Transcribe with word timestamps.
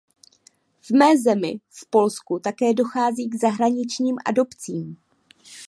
V 0.81 0.89
mé 0.89 1.17
zemi, 1.17 1.59
v 1.69 1.89
Polsku, 1.89 2.39
také 2.39 2.73
dochází 2.73 3.29
k 3.29 3.35
zahraničním 3.35 4.15
adopcím. 4.25 4.95